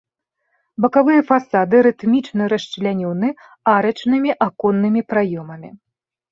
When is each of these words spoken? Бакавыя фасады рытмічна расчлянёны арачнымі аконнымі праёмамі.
Бакавыя 0.85 1.21
фасады 1.31 1.77
рытмічна 1.89 2.43
расчлянёны 2.55 3.29
арачнымі 3.77 4.31
аконнымі 4.49 5.01
праёмамі. 5.15 5.69